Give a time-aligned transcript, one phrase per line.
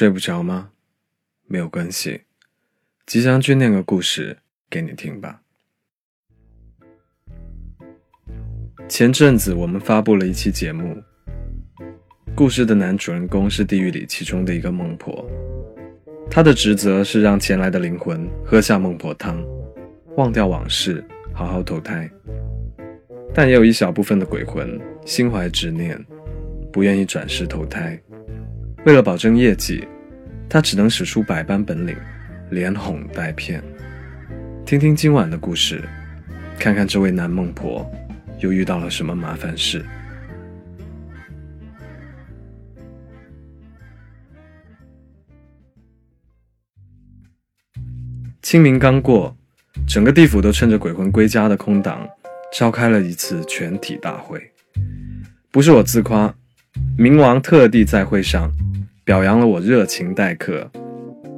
[0.00, 0.70] 睡不着吗？
[1.46, 2.22] 没有关系，
[3.04, 4.38] 吉祥君念个故事
[4.70, 5.42] 给你听吧。
[8.88, 10.96] 前阵子我们发布了一期节目，
[12.34, 15.22] 故事的男主人公是地狱里其中的一个孟婆，
[16.30, 19.44] 她的职责是让前来的灵魂喝下孟婆汤，
[20.16, 21.04] 忘掉往事，
[21.34, 22.10] 好好投胎。
[23.34, 26.02] 但也有一小部分的鬼魂心怀执念，
[26.72, 28.02] 不愿意转世投胎。
[28.86, 29.86] 为了保证业绩，
[30.48, 31.94] 他只能使出百般本领，
[32.50, 33.62] 连哄带骗。
[34.64, 35.86] 听听今晚的故事，
[36.58, 37.88] 看看这位男孟婆
[38.38, 39.84] 又遇到了什么麻烦事。
[48.40, 49.36] 清明刚过，
[49.86, 52.08] 整个地府都趁着鬼魂归家的空档，
[52.50, 54.40] 召开了一次全体大会。
[55.50, 56.34] 不是我自夸，
[56.96, 58.50] 冥王特地在会上。
[59.10, 60.70] 表扬了我热情待客，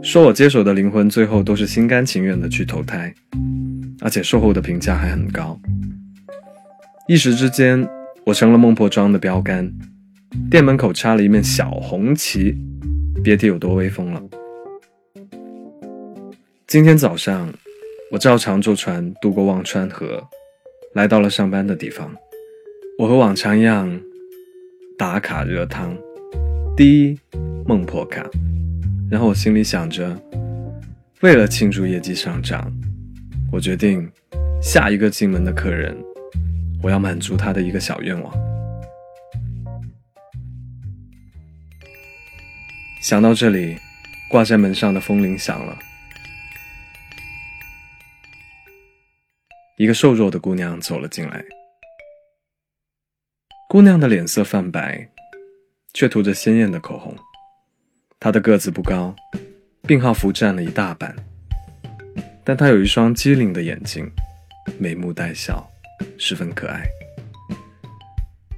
[0.00, 3.14] 说我接手的灵魂最后都是心甘情愿的去投胎，
[4.00, 5.60] 而且售后的评价还很高。
[7.06, 7.86] 一时之间，
[8.24, 9.70] 我成了孟婆庄的标杆，
[10.50, 12.56] 店门口插了一面小红旗，
[13.22, 14.22] 别提有多威风了。
[16.66, 17.52] 今天早上，
[18.10, 20.26] 我照常坐船渡过忘川河，
[20.94, 22.10] 来到了上班的地方。
[22.98, 24.00] 我和往常一样，
[24.96, 25.94] 打卡热汤，
[26.78, 27.18] 第一。
[27.66, 28.24] 孟婆卡，
[29.10, 30.16] 然后我心里想着，
[31.22, 32.72] 为了庆祝业绩上涨，
[33.50, 34.08] 我决定
[34.62, 35.92] 下一个进门的客人，
[36.80, 38.32] 我要满足他的一个小愿望。
[43.02, 43.76] 想到这里，
[44.30, 45.76] 挂在门上的风铃响了，
[49.78, 51.44] 一个瘦弱的姑娘走了进来。
[53.68, 55.10] 姑娘的脸色泛白，
[55.98, 57.12] 却涂着鲜艳的口红。
[58.20, 59.12] 他的个子不高，
[59.82, 61.12] 病号服占了一大半，
[62.44, 64.08] 但他有一双机灵的眼睛，
[64.78, 65.68] 眉目带笑，
[66.16, 66.86] 十分可爱。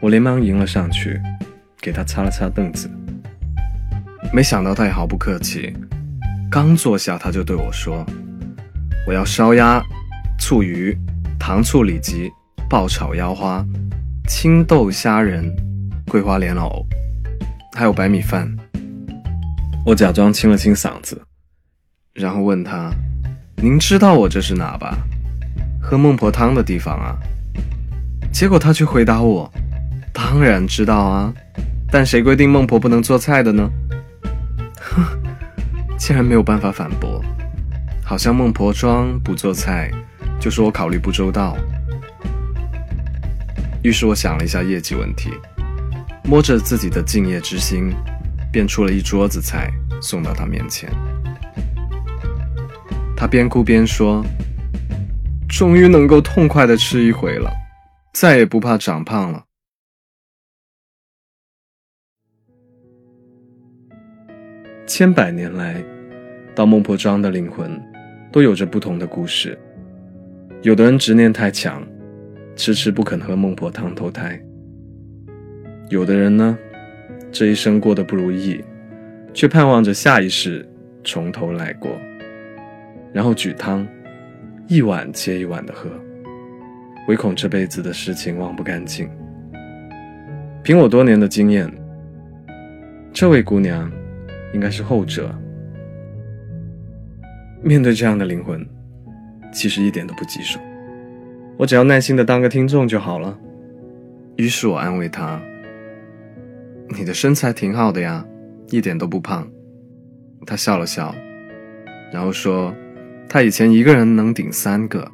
[0.00, 1.20] 我连忙迎了上去，
[1.80, 2.90] 给他擦了擦凳子。
[4.32, 5.72] 没想到他也毫不客气，
[6.50, 8.04] 刚坐下他就对我说
[9.06, 9.80] ：“我要烧鸭、
[10.40, 10.98] 醋鱼、
[11.38, 12.28] 糖醋里脊、
[12.68, 13.64] 爆炒腰花、
[14.26, 15.48] 青豆虾仁、
[16.08, 16.84] 桂花莲藕，
[17.78, 18.52] 还有白米饭。”
[19.86, 21.22] 我假装清了清嗓子，
[22.12, 22.92] 然后问他
[23.54, 24.98] ：“您知道我这是哪吧？
[25.80, 27.16] 喝孟婆汤的地方啊。”
[28.34, 29.48] 结果他却回答我
[30.12, 31.32] ：“当然知道啊，
[31.88, 33.70] 但谁规定孟婆不能做菜的呢？”
[34.76, 35.04] 哼，
[35.96, 37.24] 竟然没有办法反驳，
[38.02, 39.88] 好像孟婆庄不做菜
[40.40, 41.56] 就是我考虑不周到。
[43.82, 45.30] 于是我想了一下业绩问题，
[46.28, 47.92] 摸着自己的敬业之心。
[48.50, 50.90] 便出了一桌子菜送到他面前，
[53.14, 54.24] 他边哭边说
[55.46, 57.52] ：“终于能够痛快的吃一回了，
[58.14, 59.44] 再也不怕长胖了。”
[64.88, 65.84] 千百年来，
[66.54, 67.78] 到孟婆庄的灵魂
[68.32, 69.58] 都有着不同的故事。
[70.62, 71.86] 有的人执念太强，
[72.56, 74.40] 迟迟不肯喝孟婆汤投胎；
[75.90, 76.58] 有的人呢？
[77.32, 78.62] 这一生过得不如意，
[79.32, 80.66] 却盼望着下一世
[81.02, 81.98] 从头来过，
[83.12, 83.86] 然后举汤，
[84.66, 85.90] 一碗接一碗的喝，
[87.06, 89.08] 唯恐这辈子的事情忘不干净。
[90.62, 91.72] 凭我多年的经验，
[93.12, 93.90] 这位姑娘
[94.52, 95.34] 应该是后者。
[97.62, 98.66] 面对这样的灵魂，
[99.52, 100.60] 其实一点都不棘手，
[101.56, 103.38] 我只要耐心的当个听众就好了。
[104.36, 105.40] 于是我安慰她。
[106.90, 108.24] 你的身材挺好的呀，
[108.70, 109.48] 一点都不胖。
[110.46, 111.14] 他笑了笑，
[112.12, 112.74] 然后说
[113.28, 115.10] ：“他以前一个人能顶三个。”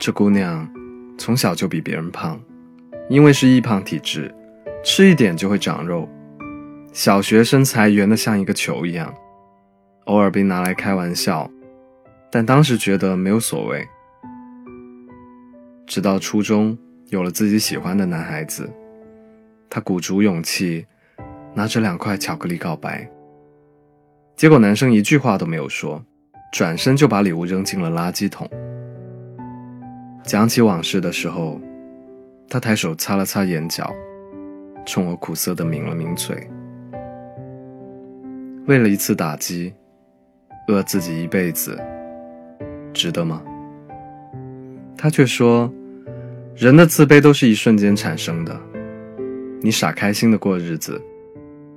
[0.00, 0.66] 这姑娘
[1.18, 2.40] 从小就比别人胖，
[3.10, 4.34] 因为是易胖体质，
[4.82, 6.08] 吃一点就会长肉。
[6.92, 9.14] 小学身材圆的像一个球一样。
[10.10, 11.48] 偶尔被拿来开玩笑，
[12.32, 13.86] 但当时觉得没有所谓。
[15.86, 16.76] 直到初中
[17.10, 18.68] 有了自己喜欢的男孩子，
[19.68, 20.84] 他鼓足勇气，
[21.54, 23.08] 拿着两块巧克力告白。
[24.34, 26.04] 结果男生一句话都没有说，
[26.52, 28.50] 转身就把礼物扔进了垃圾桶。
[30.24, 31.60] 讲起往事的时候，
[32.48, 33.88] 他抬手擦了擦眼角，
[34.84, 36.50] 冲我苦涩的抿了抿嘴。
[38.66, 39.72] 为了一次打击。
[40.70, 41.76] 饿自己一辈子，
[42.92, 43.42] 值得吗？
[44.96, 45.72] 他却说，
[46.54, 48.58] 人的自卑都是一瞬间产生的。
[49.62, 51.00] 你傻开心的过日子，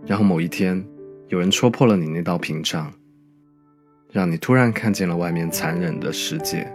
[0.06, 0.82] 然后某一天，
[1.28, 2.92] 有人戳破了你那道屏障，
[4.12, 6.66] 让你突然看见了外面残忍的世界，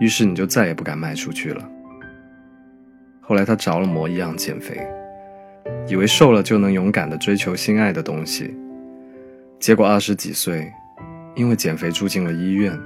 [0.00, 1.68] 于是你就再也不敢迈出去了。
[3.20, 4.86] 后来他着了魔一样减肥，
[5.88, 8.54] 以为瘦了就能勇敢的追求心爱的东西，
[9.64, 10.70] 结果二十几岁，
[11.34, 12.78] 因为减肥住进了医院。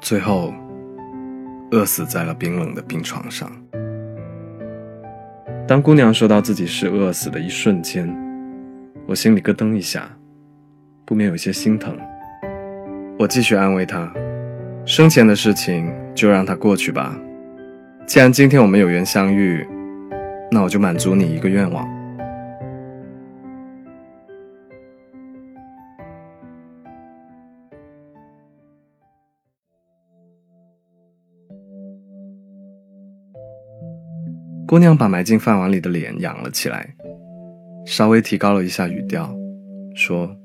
[0.00, 0.52] 最后，
[1.70, 3.48] 饿死在了冰冷的病床上。
[5.64, 8.12] 当姑娘说到自己是饿死的一瞬间，
[9.06, 10.10] 我心里咯噔一下，
[11.04, 11.96] 不免有些心疼。
[13.16, 14.12] 我继续安慰她
[14.84, 17.16] ：“生前的事情就让它过去吧。
[18.04, 19.64] 既然今天我们有缘相遇，
[20.50, 21.88] 那我就满足你一个愿望。”
[34.66, 36.92] 姑娘把埋进饭碗里的脸仰了起来，
[37.86, 39.32] 稍微提高了一下语调，
[39.94, 40.36] 说：“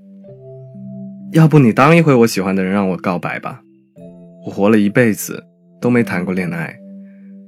[1.33, 3.61] 要不你当一回我喜欢的人，让我告白吧。
[4.45, 5.43] 我活了一辈子
[5.81, 6.77] 都没谈过恋爱，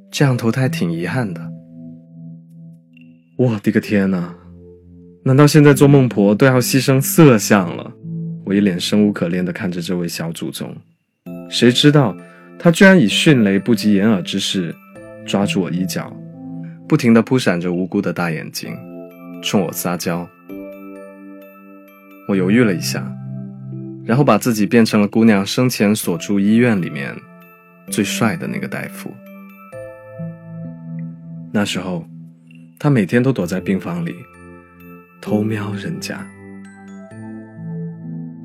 [0.09, 1.47] 这样投胎挺遗憾的。”
[3.37, 4.35] 我的个天哪！
[5.25, 7.91] 难道现在做孟婆都要牺牲色相了？
[8.45, 10.75] 我一脸生无可恋地看着这位小祖宗，
[11.49, 12.17] 谁知道
[12.57, 14.75] 他居然以迅雷不及掩耳之势
[15.23, 16.11] 抓住我衣角。
[16.87, 18.77] 不停地扑闪着无辜的大眼睛，
[19.41, 20.27] 冲我撒娇。
[22.27, 23.05] 我犹豫了一下，
[24.05, 27.15] 然后把自己变成了姑娘生前所住医院里面
[27.87, 29.11] 最帅的那个大夫。
[31.51, 32.05] 那时候，
[32.79, 34.15] 他每天都躲在病房里
[35.21, 36.25] 偷瞄人家。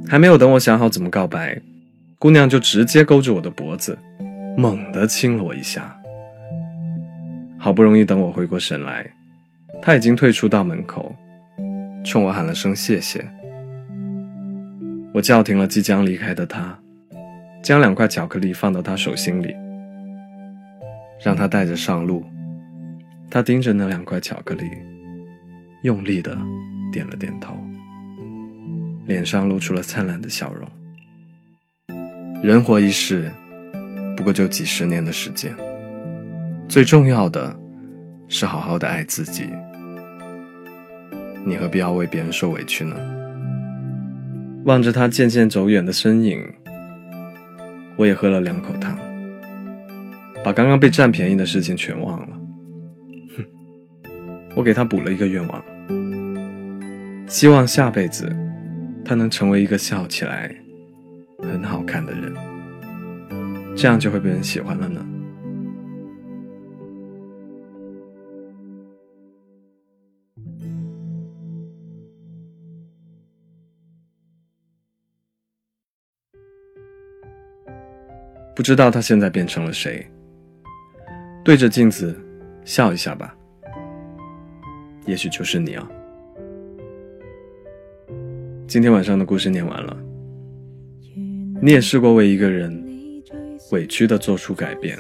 [0.09, 1.61] 还没有等我想好怎么告白，
[2.19, 3.99] 姑娘就直接勾住我的脖子，
[4.57, 5.98] 猛地亲了我一下。
[7.69, 9.07] 好不容易等我回过神来，
[9.83, 11.15] 他已经退出到门口，
[12.03, 13.23] 冲我喊了声谢谢。
[15.13, 16.79] 我叫停了即将离开的他，
[17.63, 19.55] 将两块巧克力放到他手心里，
[21.23, 22.25] 让他带着上路。
[23.29, 24.65] 他盯着那两块巧克力，
[25.83, 26.35] 用力的
[26.91, 27.55] 点了点头，
[29.05, 30.67] 脸上露出了灿烂的笑容。
[32.43, 33.31] 人活一世，
[34.17, 35.55] 不过就几十年的时间。
[36.69, 37.59] 最重要的
[38.29, 39.49] 是好好的爱自己，
[41.43, 42.95] 你何必要为别人受委屈呢？
[44.67, 46.39] 望着他渐渐走远的身影，
[47.97, 48.99] 我也喝了两口汤，
[50.45, 52.39] 把刚刚被占便宜的事情全忘了。
[53.39, 53.45] 哼，
[54.55, 55.65] 我给他补了一个愿望，
[57.27, 58.31] 希望下辈子
[59.07, 60.55] 他能成为一个笑起来
[61.43, 62.35] 很好看的人，
[63.75, 65.01] 这样就会被人喜欢了呢。
[78.59, 80.05] 不知道他现在变成了谁？
[81.45, 82.13] 对着镜子
[82.65, 83.33] 笑一下吧，
[85.07, 85.89] 也许就是你啊。
[88.67, 89.97] 今天晚上的故事念完了，
[91.63, 92.85] 你也试过为一个人
[93.71, 94.99] 委屈的做出改变，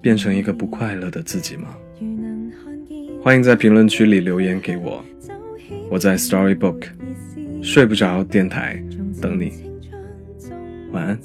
[0.00, 1.76] 变成一个不快乐的自己吗？
[3.22, 5.00] 欢迎在评论区里留言给我，
[5.88, 6.88] 我在 Storybook
[7.62, 8.82] 睡不着电台
[9.22, 9.52] 等你，
[10.90, 11.16] 晚安。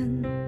[0.00, 0.39] 相